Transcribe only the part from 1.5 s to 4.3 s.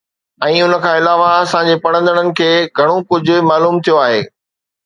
جي پڙهندڙن کي گهڻو ڪجهه معلوم ٿيو آهي.